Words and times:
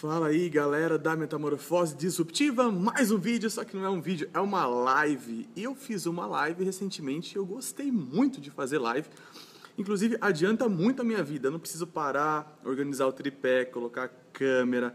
Fala 0.00 0.26
aí, 0.26 0.50
galera 0.50 0.98
da 0.98 1.16
Metamorfose 1.16 1.96
Disruptiva, 1.96 2.70
mais 2.70 3.10
um 3.10 3.16
vídeo, 3.16 3.48
só 3.48 3.64
que 3.64 3.74
não 3.74 3.82
é 3.82 3.88
um 3.88 3.98
vídeo, 3.98 4.28
é 4.34 4.38
uma 4.38 4.66
live. 4.66 5.48
Eu 5.56 5.74
fiz 5.74 6.04
uma 6.04 6.26
live 6.26 6.62
recentemente 6.64 7.34
eu 7.34 7.46
gostei 7.46 7.90
muito 7.90 8.38
de 8.38 8.50
fazer 8.50 8.76
live. 8.76 9.08
Inclusive, 9.78 10.18
adianta 10.20 10.68
muito 10.68 11.00
a 11.00 11.04
minha 11.04 11.22
vida, 11.22 11.48
eu 11.48 11.50
não 11.50 11.58
preciso 11.58 11.86
parar, 11.86 12.60
organizar 12.62 13.06
o 13.06 13.12
tripé, 13.12 13.64
colocar 13.64 14.04
a 14.04 14.10
câmera, 14.34 14.94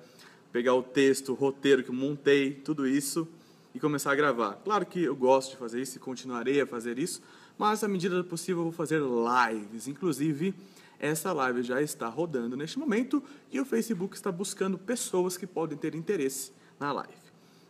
pegar 0.52 0.76
o 0.76 0.84
texto, 0.84 1.32
o 1.32 1.36
roteiro 1.36 1.84
que 1.84 1.90
eu 1.90 1.96
montei, 1.96 2.54
tudo 2.54 2.86
isso 2.86 3.28
e 3.74 3.80
começar 3.80 4.12
a 4.12 4.16
gravar. 4.16 4.62
Claro 4.64 4.86
que 4.86 5.02
eu 5.02 5.16
gosto 5.16 5.50
de 5.50 5.58
fazer 5.58 5.82
isso 5.82 5.98
e 5.98 6.00
continuarei 6.00 6.62
a 6.62 6.68
fazer 6.68 7.00
isso, 7.00 7.24
mas 7.58 7.84
à 7.84 7.88
medida 7.88 8.18
do 8.18 8.24
possível 8.24 8.60
eu 8.60 8.66
vou 8.66 8.72
fazer 8.72 9.02
lives, 9.02 9.88
inclusive 9.88 10.54
essa 11.02 11.34
live 11.34 11.64
já 11.64 11.82
está 11.82 12.08
rodando 12.08 12.56
neste 12.56 12.78
momento 12.78 13.24
e 13.52 13.60
o 13.60 13.66
Facebook 13.66 14.16
está 14.16 14.32
buscando 14.32 14.78
pessoas 14.78 15.36
que 15.36 15.48
podem 15.48 15.76
ter 15.76 15.96
interesse 15.96 16.54
na 16.80 16.92
live. 16.92 17.14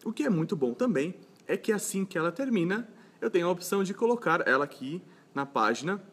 O 0.04 0.12
que 0.12 0.24
é 0.24 0.30
muito 0.30 0.54
bom 0.54 0.74
também 0.74 1.16
é 1.48 1.56
que 1.56 1.72
assim 1.72 2.04
que 2.04 2.18
ela 2.18 2.30
termina, 2.30 2.88
eu 3.22 3.30
tenho 3.30 3.48
a 3.48 3.50
opção 3.52 3.86
de 3.86 3.94
colocar 3.94 4.46
ela 4.46 4.66
aqui 4.66 5.02
na 5.34 5.46
página 5.46 6.04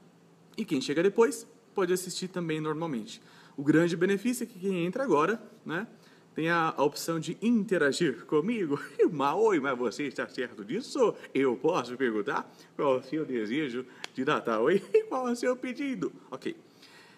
e 0.56 0.64
quem 0.64 0.80
chega 0.80 1.02
depois 1.02 1.44
pode 1.74 1.92
assistir 1.92 2.28
também 2.28 2.60
normalmente. 2.60 3.20
O 3.56 3.64
grande 3.64 3.96
benefício 3.96 4.44
é 4.44 4.46
que 4.46 4.58
quem 4.60 4.86
entra 4.86 5.02
agora, 5.02 5.42
né, 5.66 5.88
tem 6.36 6.48
a, 6.48 6.72
a 6.76 6.84
opção 6.84 7.18
de 7.18 7.36
interagir 7.42 8.26
comigo. 8.26 8.78
Mas, 9.10 9.34
oi, 9.34 9.58
mas 9.58 9.76
você 9.76 10.04
está 10.04 10.28
certo 10.28 10.64
disso? 10.64 11.16
Eu 11.34 11.56
posso 11.56 11.96
perguntar 11.96 12.48
qual 12.76 12.94
é 12.94 12.98
o 13.00 13.02
seu 13.02 13.24
desejo 13.24 13.84
de 14.14 14.24
Natal 14.24 14.70
e 14.70 14.78
qual 15.08 15.28
é 15.28 15.32
o 15.32 15.36
seu 15.36 15.56
pedido? 15.56 16.12
Ok. 16.30 16.54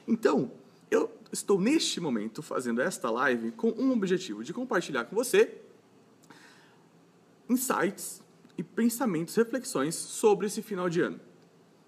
Então, 0.07 0.53
eu 0.91 1.11
estou 1.33 1.61
neste 1.61 2.01
momento 2.01 2.43
fazendo 2.43 2.81
esta 2.81 3.11
live 3.11 3.53
com 3.53 3.71
um 3.71 3.93
objetivo 3.93 4.43
de 4.43 4.53
compartilhar 4.53 5.05
com 5.05 5.15
você 5.15 5.59
insights 7.49 8.23
e 8.57 8.63
pensamentos, 8.63 9.35
reflexões 9.35 9.95
sobre 9.95 10.47
esse 10.47 10.63
final 10.63 10.89
de 10.89 11.01
ano. 11.01 11.21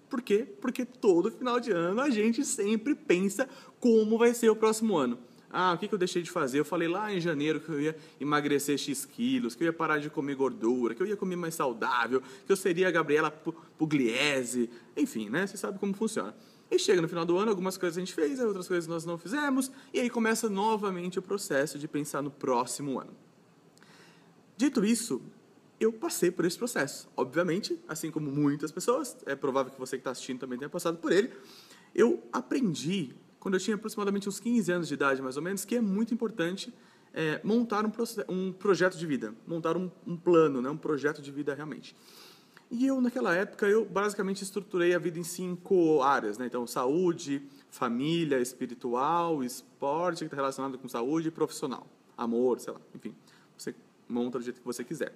Por 0.09 0.21
quê? 0.21 0.45
Porque 0.61 0.85
todo 0.85 1.31
final 1.31 1.59
de 1.59 1.71
ano 1.71 2.01
a 2.01 2.09
gente 2.09 2.45
sempre 2.45 2.93
pensa 2.93 3.49
como 3.79 4.17
vai 4.17 4.33
ser 4.33 4.49
o 4.49 4.55
próximo 4.55 4.95
ano. 4.95 5.17
Ah, 5.49 5.73
o 5.73 5.77
que, 5.77 5.91
eu 5.93 5.99
deixei 5.99 6.23
de 6.23 6.31
fazer? 6.31 6.59
Eu 6.59 6.65
falei 6.65 6.87
lá 6.87 7.13
em 7.13 7.21
janeiro 7.21 7.59
que 7.59 7.69
eu 7.69 7.79
ia 7.79 7.95
emagrecer 8.19 8.75
X 8.75 9.05
quilos, 9.05 9.53
que 9.53 9.63
eu 9.63 9.67
ia 9.67 9.73
parar 9.73 9.99
de 9.99 10.09
comer 10.09 10.35
gordura, 10.35 10.95
que 10.95 11.03
eu 11.03 11.05
ia 11.05 11.15
comer 11.15 11.35
mais 11.35 11.53
saudável, 11.53 12.21
que 12.45 12.51
eu 12.51 12.55
seria 12.55 12.87
a 12.87 12.91
Gabriela 12.91 13.29
Pugliese, 13.77 14.67
enfim, 14.97 15.29
né? 15.29 15.45
Você 15.45 15.55
sabe 15.55 15.77
como 15.77 15.93
funciona. 15.93 16.35
E 16.73 16.79
chega 16.79 16.99
no 16.99 17.07
final 17.07 17.23
do 17.23 17.37
ano, 17.37 17.51
algumas 17.51 17.77
coisas 17.77 17.97
a 17.97 17.99
gente 17.99 18.15
fez, 18.15 18.39
outras 18.39 18.67
coisas 18.67 18.87
nós 18.87 19.05
não 19.05 19.15
fizemos, 19.15 19.71
e 19.93 19.99
aí 19.99 20.09
começa 20.09 20.49
novamente 20.49 21.19
o 21.19 21.21
processo 21.21 21.77
de 21.77 21.87
pensar 21.87 22.23
no 22.23 22.31
próximo 22.31 22.99
ano. 22.99 23.11
Dito 24.57 24.83
isso, 24.83 25.21
eu 25.79 25.93
passei 25.93 26.31
por 26.31 26.45
esse 26.45 26.57
processo. 26.57 27.07
Obviamente, 27.15 27.79
assim 27.87 28.09
como 28.09 28.31
muitas 28.31 28.71
pessoas, 28.71 29.15
é 29.27 29.35
provável 29.35 29.71
que 29.71 29.79
você 29.79 29.97
que 29.97 30.01
está 30.01 30.09
assistindo 30.09 30.39
também 30.39 30.57
tenha 30.57 30.67
passado 30.67 30.97
por 30.97 31.11
ele, 31.11 31.31
eu 31.93 32.23
aprendi, 32.33 33.13
quando 33.39 33.53
eu 33.53 33.59
tinha 33.59 33.75
aproximadamente 33.75 34.27
uns 34.27 34.39
15 34.39 34.71
anos 34.71 34.87
de 34.87 34.95
idade, 34.95 35.21
mais 35.21 35.37
ou 35.37 35.43
menos, 35.43 35.65
que 35.65 35.75
é 35.75 35.81
muito 35.81 36.11
importante 36.11 36.73
é, 37.13 37.39
montar 37.43 37.85
um, 37.85 37.91
um, 38.27 38.51
projeto 38.51 38.97
de 38.97 39.05
vida, 39.05 39.35
montar 39.45 39.77
um, 39.77 39.91
um 40.07 40.17
plano, 40.17 40.59
né, 40.59 40.71
um 40.71 40.77
projeto 40.77 41.21
de 41.21 41.31
vida 41.31 41.53
realmente. 41.53 41.95
E 42.75 42.87
eu, 42.87 42.99
naquela 42.99 43.35
época, 43.35 43.67
eu 43.67 43.85
basicamente 43.85 44.41
estruturei 44.43 44.95
a 44.95 44.97
vida 44.97 45.19
em 45.19 45.23
cinco 45.23 46.01
áreas, 46.01 46.39
né? 46.39 46.47
Então, 46.47 46.65
saúde, 46.65 47.39
família, 47.69 48.39
espiritual, 48.41 49.43
esporte, 49.43 50.17
que 50.17 50.23
está 50.23 50.35
relacionado 50.35 50.79
com 50.79 50.89
saúde, 50.89 51.27
e 51.27 51.31
profissional, 51.31 51.85
amor, 52.17 52.59
sei 52.59 52.73
lá, 52.73 52.81
enfim. 52.95 53.13
Você 53.55 53.75
monta 54.09 54.39
do 54.39 54.43
jeito 54.43 54.59
que 54.59 54.65
você 54.65 54.83
quiser. 54.83 55.13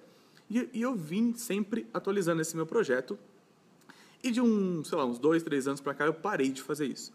E, 0.48 0.68
e 0.72 0.80
eu 0.80 0.94
vim 0.94 1.34
sempre 1.34 1.84
atualizando 1.92 2.40
esse 2.40 2.54
meu 2.54 2.64
projeto. 2.64 3.18
E 4.22 4.30
de 4.30 4.40
um, 4.40 4.84
sei 4.84 4.96
lá, 4.96 5.04
uns 5.04 5.18
dois, 5.18 5.42
três 5.42 5.66
anos 5.66 5.80
para 5.80 5.94
cá, 5.94 6.06
eu 6.06 6.14
parei 6.14 6.52
de 6.52 6.62
fazer 6.62 6.86
isso. 6.86 7.12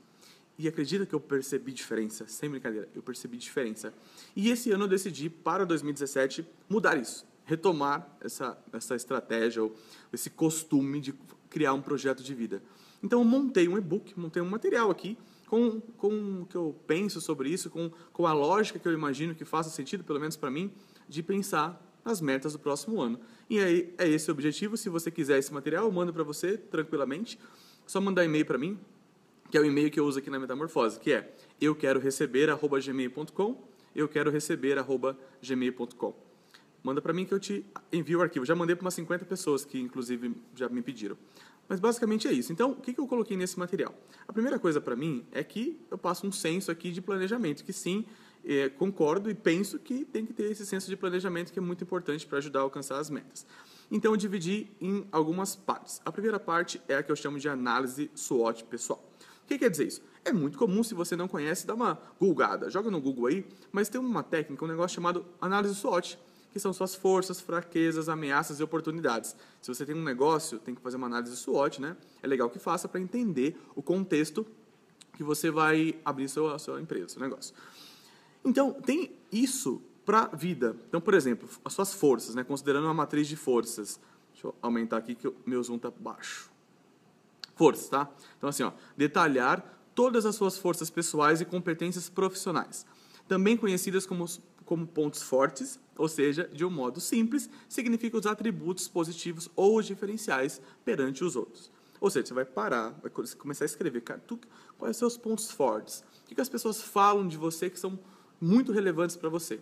E 0.60 0.68
acredita 0.68 1.06
que 1.06 1.16
eu 1.16 1.22
percebi 1.22 1.72
diferença, 1.72 2.28
sem 2.28 2.50
brincadeira, 2.50 2.90
eu 2.94 3.02
percebi 3.02 3.38
diferença. 3.38 3.94
E 4.36 4.50
esse 4.50 4.72
ano 4.72 4.84
eu 4.84 4.90
decidi, 4.90 5.30
para 5.30 5.66
2017, 5.66 6.46
mudar 6.68 6.98
isso 6.98 7.26
retomar 7.46 8.08
essa, 8.22 8.58
essa 8.72 8.96
estratégia 8.96 9.64
ou 9.64 9.76
esse 10.12 10.30
costume 10.30 11.00
de 11.00 11.14
criar 11.50 11.74
um 11.74 11.82
projeto 11.82 12.24
de 12.24 12.34
vida. 12.34 12.62
Então, 13.04 13.20
eu 13.20 13.26
montei 13.26 13.68
um 13.68 13.78
e-book, 13.78 14.18
montei 14.18 14.42
um 14.42 14.50
material 14.50 14.90
aqui 14.90 15.18
com, 15.48 15.82
com 15.98 16.42
o 16.42 16.46
que 16.46 16.56
eu 16.56 16.76
penso 16.88 17.22
sobre 17.22 17.50
isso, 17.50 17.70
com, 17.70 17.92
com 18.12 18.26
a 18.26 18.34
lógica 18.34 18.80
que 18.80 18.88
eu 18.88 18.94
imagino 18.94 19.36
que 19.36 19.46
faça 19.46 19.70
sentido, 19.70 20.04
pelo 20.04 20.20
menos 20.20 20.36
para 20.36 20.50
mim, 20.50 20.72
de 21.08 21.22
pensar 21.22 21.80
nas 22.04 22.22
metas 22.22 22.54
do 22.54 22.60
próximo 22.60 23.02
ano. 23.02 23.20
E 23.50 23.60
aí 23.60 23.94
é 23.98 24.08
esse 24.08 24.30
o 24.30 24.34
objetivo. 24.34 24.78
Se 24.78 24.90
você 24.90 25.12
quiser 25.12 25.38
esse 25.38 25.54
material, 25.54 25.86
eu 25.86 25.92
mando 25.92 26.14
para 26.14 26.24
você 26.24 26.58
tranquilamente. 26.58 27.38
Só 27.86 28.00
mandar 28.02 28.24
e-mail 28.26 28.46
para 28.46 28.58
mim, 28.58 28.80
que 29.52 29.58
é 29.58 29.62
o 29.62 29.66
e-mail 29.66 29.92
que 29.92 30.00
eu 30.00 30.06
uso 30.06 30.20
aqui 30.20 30.30
na 30.30 30.40
Metamorfose, 30.40 31.00
que 31.00 31.12
é 31.12 31.34
eu 31.60 31.76
quero 31.76 32.00
receber 32.00 32.50
eu 33.96 34.08
quero 34.08 34.32
receber 34.32 34.78
gmail.com 35.42 36.33
manda 36.84 37.02
para 37.02 37.14
mim 37.14 37.26
que 37.26 37.34
eu 37.34 37.40
te 37.40 37.66
envio 37.92 38.20
o 38.20 38.22
arquivo. 38.22 38.46
Já 38.46 38.54
mandei 38.54 38.76
para 38.76 38.84
umas 38.84 38.94
50 38.94 39.26
pessoas 39.26 39.64
que, 39.64 39.80
inclusive, 39.80 40.36
já 40.54 40.68
me 40.68 40.82
pediram. 40.82 41.18
Mas 41.68 41.80
basicamente 41.80 42.28
é 42.28 42.34
isso. 42.34 42.52
Então, 42.52 42.72
o 42.72 42.76
que, 42.76 42.94
eu 43.00 43.08
coloquei 43.08 43.38
nesse 43.38 43.58
material? 43.58 43.96
A 44.28 44.34
primeira 44.34 44.60
coisa 44.60 44.82
para 44.82 44.96
mim 44.96 45.26
é 45.32 45.44
que 45.44 45.80
eu 45.90 45.98
passo 45.98 46.28
um 46.28 46.32
senso 46.32 46.70
aqui 46.70 46.92
de 46.92 47.02
planejamento, 47.02 47.64
que 47.64 47.72
sim, 47.72 48.06
é, 48.46 48.68
concordo 48.68 49.30
e 49.30 49.34
penso 49.34 49.80
que 49.80 50.04
tem 50.04 50.26
que 50.26 50.34
ter 50.34 50.52
esse 50.52 50.66
senso 50.66 50.90
de 50.90 50.98
planejamento 50.98 51.54
que 51.54 51.60
é 51.60 51.62
muito 51.62 51.84
importante 51.84 52.28
para 52.28 52.38
ajudar 52.40 52.60
a 52.60 52.64
alcançar 52.64 53.00
as 53.00 53.10
metas. 53.10 53.48
Então, 53.90 54.12
eu 54.12 54.18
dividi 54.18 54.70
em 54.82 55.08
algumas 55.12 55.56
partes. 55.56 56.02
A 56.04 56.12
primeira 56.12 56.40
parte 56.40 56.82
é 56.88 56.96
a 56.96 57.04
que 57.04 57.12
eu 57.12 57.16
chamo 57.16 57.40
de 57.40 57.48
análise 57.48 58.12
SWOT 58.14 58.66
pessoal. 58.66 59.10
O 59.44 59.48
que 59.48 59.58
quer 59.58 59.70
dizer 59.70 59.88
isso? 59.88 60.02
É 60.26 60.32
muito 60.32 60.58
comum, 60.58 60.84
se 60.84 60.94
você 60.94 61.16
não 61.16 61.28
conhece, 61.28 61.66
dar 61.66 61.76
uma 61.76 61.98
googada. 62.20 62.70
Joga 62.70 62.90
no 62.90 63.00
Google 63.00 63.28
aí, 63.28 63.46
mas 63.72 63.90
tem 63.90 64.00
uma 64.00 64.24
técnica, 64.24 64.64
um 64.64 64.68
negócio 64.68 64.96
chamado 64.96 65.26
análise 65.40 65.76
SWOT 65.76 66.18
que 66.54 66.60
são 66.60 66.72
suas 66.72 66.94
forças, 66.94 67.42
fraquezas, 67.42 68.08
ameaças 68.08 68.60
e 68.60 68.64
oportunidades. 68.64 69.36
Se 69.60 69.74
você 69.74 69.84
tem 69.86 69.96
um 69.96 70.04
negócio, 70.04 70.60
tem 70.60 70.76
que 70.76 70.82
fazer 70.82 70.98
uma 70.98 71.08
análise 71.08 71.36
SWOT, 71.36 71.82
né? 71.82 71.98
É 72.22 72.28
legal 72.28 72.48
que 72.48 72.60
faça 72.60 72.88
para 72.88 73.02
entender 73.02 73.60
o 73.76 73.82
contexto 73.82 74.46
que 75.18 75.24
você 75.24 75.50
vai 75.50 75.96
abrir 76.06 76.30
sua, 76.30 76.60
sua 76.60 76.80
empresa, 76.80 77.10
seu 77.10 77.22
negócio. 77.22 77.56
Então, 78.46 78.72
tem 78.72 79.12
isso 79.32 79.82
para 80.06 80.28
vida. 80.28 80.76
Então, 80.88 81.02
por 81.02 81.16
exemplo, 81.16 81.50
as 81.66 81.74
suas 81.74 81.92
forças, 81.92 82.36
né? 82.36 82.44
considerando 82.44 82.86
uma 82.86 82.94
matriz 82.94 83.28
de 83.28 83.36
forças. 83.36 84.00
Deixa 84.32 84.48
eu 84.48 84.56
aumentar 84.62 84.98
aqui 84.98 85.16
que 85.16 85.28
o 85.28 85.36
meu 85.46 85.64
zoom 85.64 85.78
está 85.78 85.90
baixo. 85.90 86.52
Forças, 87.56 87.90
tá? 87.90 88.12
Então, 88.38 88.48
assim, 88.48 88.62
ó, 88.62 88.72
detalhar 88.96 89.90
todas 89.96 90.26
as 90.26 90.36
suas 90.36 90.58
forças 90.58 90.92
pessoais 90.92 91.42
e 91.42 91.46
competências 91.46 92.10
profissionais, 92.10 92.86
também 93.28 93.56
conhecidas 93.58 94.06
como 94.06 94.26
como 94.66 94.88
pontos 94.88 95.22
fortes, 95.22 95.80
ou 95.98 96.08
seja, 96.08 96.50
de 96.52 96.66
um 96.66 96.70
modo 96.70 97.00
simples, 97.00 97.50
significa 97.70 98.18
os 98.18 98.26
atributos 98.26 98.88
positivos 98.88 99.50
ou 99.56 99.78
os 99.78 99.86
diferenciais 99.86 100.62
perante 100.84 101.24
os 101.24 101.36
outros. 101.36 101.72
Ou 102.00 102.10
seja, 102.10 102.28
você 102.28 102.34
vai 102.34 102.46
parar, 102.46 102.90
vai 103.02 103.12
começar 103.38 103.64
a 103.64 103.68
escrever, 103.68 104.02
cara, 104.02 104.22
tu, 104.28 104.40
quais 104.78 104.98
são 104.98 105.08
os 105.08 105.14
seus 105.14 105.24
pontos 105.24 105.52
fortes? 105.52 106.04
O 106.24 106.28
que, 106.28 106.36
que 106.36 106.42
as 106.42 106.50
pessoas 106.50 106.82
falam 106.82 107.28
de 107.28 107.38
você 107.38 107.70
que 107.70 107.80
são 107.80 107.98
muito 108.42 108.72
relevantes 108.72 109.16
para 109.16 109.30
você? 109.30 109.60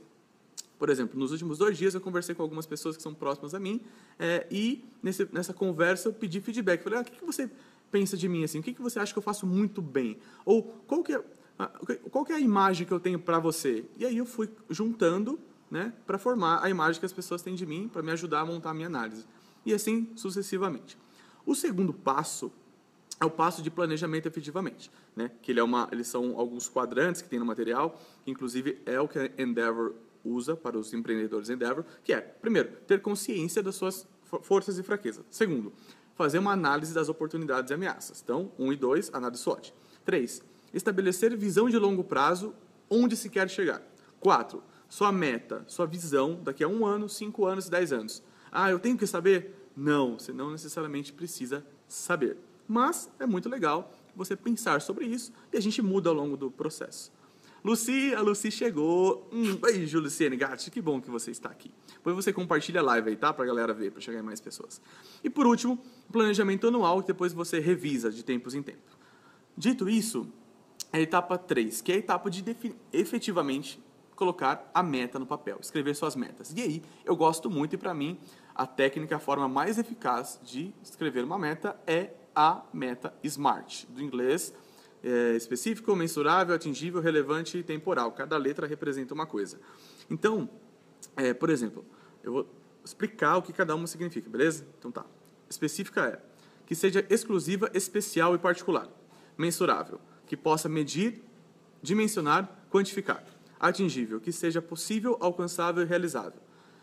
Por 0.80 0.90
exemplo, 0.90 1.20
nos 1.20 1.32
últimos 1.32 1.60
dois 1.60 1.78
dias 1.78 1.94
eu 1.94 2.02
conversei 2.02 2.34
com 2.34 2.42
algumas 2.42 2.66
pessoas 2.66 2.98
que 2.98 3.04
são 3.04 3.14
próximas 3.14 3.54
a 3.54 3.60
mim 3.60 3.82
é, 4.18 4.48
e 4.50 4.84
nesse, 5.04 5.28
nessa 5.32 5.54
conversa 5.54 6.10
eu 6.10 6.14
pedi 6.14 6.42
feedback. 6.42 6.82
Falei, 6.82 6.98
ah, 6.98 7.02
o 7.04 7.06
que, 7.06 7.12
que 7.12 7.24
você 7.24 7.48
pensa 7.92 8.18
de 8.18 8.28
mim 8.28 8.44
assim? 8.44 8.58
O 8.58 8.64
que, 8.64 8.74
que 8.74 8.82
você 8.82 8.98
acha 8.98 9.14
que 9.14 9.20
eu 9.20 9.22
faço 9.22 9.46
muito 9.46 9.80
bem? 9.80 10.18
Ou 10.44 10.64
qual 10.64 11.04
que 11.04 11.14
é 11.14 11.24
qual 12.12 12.26
que 12.26 12.32
é 12.32 12.36
a 12.36 12.40
imagem 12.40 12.86
que 12.86 12.94
eu 12.94 13.00
tenho 13.00 13.20
para 13.20 13.40
você? 13.40 13.86
E 13.98 14.06
aí 14.06 14.18
eu 14.18 14.26
fui 14.26 14.50
juntando, 14.70 15.40
né, 15.70 15.94
para 16.06 16.18
formar 16.18 16.64
a 16.64 16.70
imagem 16.70 17.00
que 17.00 17.06
as 17.06 17.14
pessoas 17.14 17.42
têm 17.42 17.56
de 17.56 17.66
mim, 17.66 17.90
para 17.92 18.02
me 18.02 18.12
ajudar 18.12 18.42
a 18.42 18.46
montar 18.46 18.72
a 18.72 18.74
minha 18.74 18.88
análise. 18.88 19.26
E 19.66 19.74
assim 19.74 20.10
sucessivamente. 20.16 20.98
O 21.46 21.56
segundo 21.56 21.94
passo 21.94 22.52
é 23.20 23.26
o 23.26 23.30
passo 23.30 23.62
de 23.62 23.70
planejamento 23.70 24.28
efetivamente, 24.28 24.92
né? 25.16 25.32
Que 25.42 25.52
ele 25.52 25.60
é 25.60 25.64
uma, 25.64 25.88
eles 25.92 26.08
são 26.08 26.38
alguns 26.40 26.68
quadrantes 26.68 27.22
que 27.22 27.30
tem 27.30 27.40
no 27.40 27.46
material, 27.46 28.00
que 28.24 28.32
inclusive 28.32 28.82
é 28.86 29.00
o 29.00 29.08
que 29.08 29.20
a 29.20 29.30
Endeavor 29.38 29.94
usa 30.24 30.56
para 30.56 30.78
os 30.78 30.94
empreendedores 30.94 31.50
Endeavor, 31.50 31.86
que 32.04 32.14
é, 32.14 32.22
primeiro, 32.22 32.70
ter 32.88 33.02
consciência 33.02 33.62
das 33.62 33.76
suas 33.76 34.08
forças 34.42 34.78
e 34.78 34.84
fraquezas. 34.84 35.24
Segundo, 35.30 35.72
fazer 36.16 36.40
uma 36.40 36.52
análise 36.52 36.94
das 36.94 37.10
oportunidades 37.10 37.70
e 37.72 37.74
ameaças. 37.74 38.22
Então, 38.24 38.52
um 38.58 38.72
e 38.72 38.76
dois, 38.76 39.14
análise 39.14 39.42
SWOT. 39.42 39.74
Estabelecer 40.74 41.36
visão 41.36 41.70
de 41.70 41.78
longo 41.78 42.04
prazo 42.04 42.54
onde 42.90 43.16
se 43.16 43.30
quer 43.30 43.50
chegar. 43.50 43.82
Quatro, 44.20 44.64
sua 44.88 45.12
meta, 45.12 45.64
sua 45.68 45.86
visão 45.86 46.40
daqui 46.44 46.64
a 46.64 46.68
um 46.68 46.86
ano, 46.86 47.08
cinco 47.08 47.46
anos, 47.46 47.70
dez 47.70 47.94
anos. 47.94 48.22
Ah, 48.52 48.70
eu 48.70 48.80
tenho 48.80 48.98
que 48.98 49.08
saber? 49.08 49.70
Não, 49.76 50.20
você 50.20 50.34
não 50.34 50.52
necessariamente 50.52 51.14
precisa 51.14 51.66
saber. 51.88 52.38
Mas 52.68 53.10
é 53.20 53.26
muito 53.26 53.50
legal 53.50 53.94
você 54.16 54.36
pensar 54.36 54.82
sobre 54.82 55.06
isso 55.06 55.32
e 55.52 55.58
a 55.58 55.62
gente 55.62 55.82
muda 55.82 56.10
ao 56.10 56.16
longo 56.16 56.36
do 56.36 56.52
processo. 56.52 57.12
Luci, 57.64 58.14
a 58.16 58.22
Luci 58.22 58.50
chegou. 58.50 59.30
Um 59.32 59.56
beijo, 59.56 60.00
Luciane 60.00 60.36
Gatti, 60.36 60.72
que 60.72 60.82
bom 60.82 61.00
que 61.00 61.10
você 61.10 61.30
está 61.30 61.50
aqui. 61.50 61.72
Depois 61.94 62.16
você 62.16 62.34
compartilha 62.34 62.82
a 62.82 62.84
live 62.84 63.10
aí, 63.10 63.16
tá? 63.16 63.32
Pra 63.32 63.46
galera 63.46 63.74
ver, 63.74 63.92
para 63.92 64.02
chegar 64.02 64.20
em 64.20 64.24
mais 64.24 64.42
pessoas. 64.42 64.82
E 65.24 65.30
por 65.30 65.46
último, 65.46 65.80
planejamento 66.12 66.68
anual, 66.68 67.02
que 67.02 67.08
depois 67.08 67.34
você 67.34 67.60
revisa 67.60 68.12
de 68.12 68.24
tempos 68.24 68.56
em 68.56 68.64
tempos. 68.64 68.98
Dito 69.56 69.88
isso, 69.88 70.28
a 70.92 71.00
etapa 71.00 71.38
3, 71.38 71.82
que 71.82 71.92
é 71.92 71.96
a 71.96 71.98
etapa 71.98 72.30
de 72.30 72.44
efetivamente 72.92 73.82
colocar 74.16 74.70
a 74.74 74.84
meta 74.84 75.18
no 75.18 75.26
papel, 75.26 75.58
escrever 75.60 75.96
suas 75.96 76.16
metas. 76.16 76.54
E 76.56 76.62
aí, 76.62 76.84
eu 77.06 77.16
gosto 77.16 77.50
muito 77.50 77.74
e 77.74 77.78
para 77.78 77.94
mim, 77.94 78.20
a 78.54 78.68
técnica, 78.68 79.16
a 79.16 79.20
forma 79.20 79.48
mais 79.48 79.78
eficaz 79.78 80.40
de 80.44 80.74
escrever 80.84 81.24
uma 81.24 81.40
meta 81.40 81.76
é 81.88 82.12
a 82.36 82.64
meta 82.72 83.14
SMART, 83.24 83.86
do 83.90 84.02
inglês 84.02 84.54
é, 85.04 85.36
específico, 85.36 85.96
mensurável, 85.96 86.54
atingível, 86.54 87.02
relevante 87.02 87.58
e 87.58 87.64
temporal. 87.64 88.12
Cada 88.12 88.38
letra 88.38 88.68
representa 88.68 89.14
uma 89.14 89.26
coisa. 89.26 89.60
Então, 90.10 90.50
é, 91.16 91.34
por 91.34 91.50
exemplo, 91.50 91.86
eu 92.24 92.34
vou 92.34 92.48
explicar 92.84 93.38
o 93.38 93.42
que 93.42 93.54
cada 93.54 93.76
uma 93.76 93.88
significa, 93.88 94.30
beleza? 94.30 94.66
Então 94.78 94.92
tá. 94.92 95.06
Específica 95.50 96.06
é 96.06 96.22
que 96.66 96.76
seja 96.76 97.06
exclusiva, 97.10 97.70
especial 97.74 98.34
e 98.36 98.38
particular. 98.38 98.88
Mensurável, 99.38 100.00
que 100.32 100.38
possa 100.38 100.70
medir, 100.70 101.22
dimensionar, 101.82 102.66
quantificar. 102.70 103.22
Atingível, 103.60 104.18
que 104.18 104.32
seja 104.32 104.62
possível, 104.62 105.18
alcançável 105.20 105.84
e 105.84 105.86
realizável. 105.86 106.40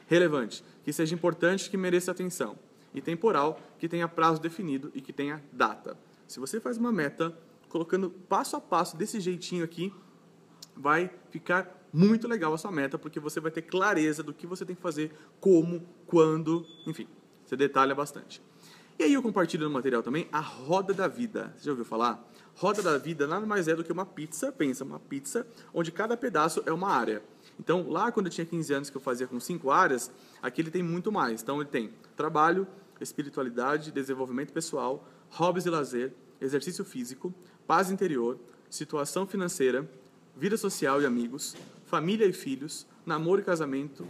Relevante, 0.06 0.62
que 0.84 0.92
seja 0.92 1.14
importante, 1.14 1.70
que 1.70 1.76
mereça 1.78 2.10
atenção. 2.10 2.58
E 2.92 3.00
temporal, 3.00 3.58
que 3.78 3.88
tenha 3.88 4.06
prazo 4.06 4.38
definido 4.38 4.92
e 4.94 5.00
que 5.00 5.14
tenha 5.14 5.42
data. 5.50 5.96
Se 6.26 6.38
você 6.38 6.60
faz 6.60 6.76
uma 6.76 6.92
meta 6.92 7.34
colocando 7.70 8.10
passo 8.10 8.54
a 8.54 8.60
passo 8.60 8.98
desse 8.98 9.18
jeitinho 9.18 9.64
aqui, 9.64 9.94
vai 10.76 11.10
ficar 11.30 11.88
muito 11.90 12.28
legal 12.28 12.52
a 12.52 12.58
sua 12.58 12.70
meta, 12.70 12.98
porque 12.98 13.18
você 13.18 13.40
vai 13.40 13.50
ter 13.50 13.62
clareza 13.62 14.22
do 14.22 14.34
que 14.34 14.46
você 14.46 14.62
tem 14.66 14.76
que 14.76 14.82
fazer, 14.82 15.10
como, 15.40 15.88
quando, 16.06 16.66
enfim, 16.86 17.08
você 17.46 17.56
detalha 17.56 17.94
bastante. 17.94 18.42
E 18.98 19.04
aí 19.04 19.14
eu 19.14 19.22
compartilho 19.22 19.68
no 19.68 19.70
material 19.70 20.02
também 20.02 20.26
a 20.32 20.40
roda 20.40 20.92
da 20.92 21.06
vida. 21.06 21.54
Você 21.56 21.66
já 21.66 21.70
ouviu 21.70 21.84
falar? 21.84 22.28
Roda 22.56 22.82
da 22.82 22.98
vida 22.98 23.28
nada 23.28 23.46
mais 23.46 23.68
é 23.68 23.76
do 23.76 23.84
que 23.84 23.92
uma 23.92 24.04
pizza, 24.04 24.50
pensa, 24.50 24.82
uma 24.82 24.98
pizza 24.98 25.46
onde 25.72 25.92
cada 25.92 26.16
pedaço 26.16 26.64
é 26.66 26.72
uma 26.72 26.90
área. 26.90 27.22
Então, 27.60 27.88
lá 27.88 28.10
quando 28.10 28.26
eu 28.26 28.32
tinha 28.32 28.44
15 28.44 28.74
anos 28.74 28.90
que 28.90 28.96
eu 28.96 29.00
fazia 29.00 29.28
com 29.28 29.38
cinco 29.38 29.70
áreas, 29.70 30.10
aqui 30.42 30.62
ele 30.62 30.70
tem 30.72 30.82
muito 30.82 31.12
mais. 31.12 31.40
Então, 31.40 31.60
ele 31.60 31.70
tem 31.70 31.92
trabalho, 32.16 32.66
espiritualidade, 33.00 33.92
desenvolvimento 33.92 34.52
pessoal, 34.52 35.08
hobbies 35.30 35.66
e 35.66 35.70
lazer, 35.70 36.12
exercício 36.40 36.84
físico, 36.84 37.32
paz 37.68 37.92
interior, 37.92 38.36
situação 38.68 39.28
financeira, 39.28 39.88
vida 40.36 40.56
social 40.56 41.00
e 41.00 41.06
amigos, 41.06 41.54
família 41.84 42.26
e 42.26 42.32
filhos, 42.32 42.84
namoro 43.06 43.40
e 43.40 43.44
casamento. 43.44 44.04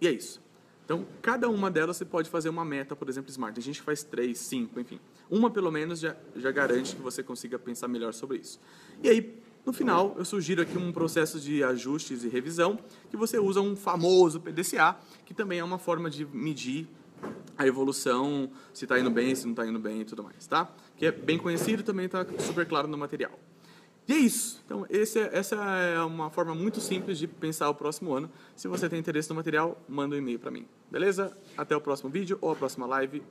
E 0.00 0.06
é 0.06 0.12
isso. 0.12 0.45
Então, 0.86 1.04
cada 1.20 1.48
uma 1.48 1.68
delas 1.68 1.96
você 1.96 2.04
pode 2.04 2.30
fazer 2.30 2.48
uma 2.48 2.64
meta, 2.64 2.94
por 2.94 3.08
exemplo, 3.08 3.28
Smart. 3.28 3.52
Tem 3.52 3.62
gente 3.62 3.80
que 3.80 3.84
faz 3.84 4.04
três, 4.04 4.38
cinco, 4.38 4.78
enfim. 4.78 5.00
Uma, 5.28 5.50
pelo 5.50 5.68
menos, 5.72 5.98
já, 5.98 6.14
já 6.36 6.52
garante 6.52 6.94
que 6.94 7.02
você 7.02 7.24
consiga 7.24 7.58
pensar 7.58 7.88
melhor 7.88 8.14
sobre 8.14 8.38
isso. 8.38 8.60
E 9.02 9.08
aí, 9.08 9.36
no 9.64 9.72
final, 9.72 10.14
eu 10.16 10.24
sugiro 10.24 10.62
aqui 10.62 10.78
um 10.78 10.92
processo 10.92 11.40
de 11.40 11.64
ajustes 11.64 12.22
e 12.22 12.28
revisão, 12.28 12.78
que 13.10 13.16
você 13.16 13.36
usa 13.36 13.60
um 13.60 13.74
famoso 13.74 14.40
PDCA, 14.40 14.96
que 15.24 15.34
também 15.34 15.58
é 15.58 15.64
uma 15.64 15.76
forma 15.76 16.08
de 16.08 16.24
medir 16.24 16.86
a 17.58 17.66
evolução, 17.66 18.48
se 18.72 18.84
está 18.84 18.96
indo 18.96 19.10
bem, 19.10 19.34
se 19.34 19.44
não 19.44 19.54
está 19.54 19.66
indo 19.66 19.80
bem 19.80 20.02
e 20.02 20.04
tudo 20.04 20.22
mais, 20.22 20.46
tá? 20.46 20.72
Que 20.96 21.06
é 21.06 21.10
bem 21.10 21.36
conhecido 21.36 21.82
também 21.82 22.06
está 22.06 22.24
super 22.38 22.64
claro 22.64 22.86
no 22.86 22.96
material. 22.96 23.36
E 24.08 24.12
é 24.12 24.16
isso. 24.16 24.62
Então, 24.64 24.86
esse, 24.88 25.18
é, 25.18 25.30
essa 25.32 25.56
é 25.56 26.00
uma 26.00 26.30
forma 26.30 26.54
muito 26.54 26.80
simples 26.80 27.18
de 27.18 27.26
pensar 27.26 27.68
o 27.68 27.74
próximo 27.74 28.12
ano. 28.12 28.30
Se 28.54 28.68
você 28.68 28.88
tem 28.88 28.98
interesse 28.98 29.28
no 29.28 29.34
material, 29.34 29.80
manda 29.88 30.14
um 30.14 30.18
e-mail 30.18 30.38
para 30.38 30.50
mim. 30.50 30.66
Beleza? 30.90 31.36
Até 31.56 31.76
o 31.76 31.80
próximo 31.80 32.08
vídeo 32.08 32.38
ou 32.40 32.52
a 32.52 32.56
próxima 32.56 32.86
live. 32.86 33.22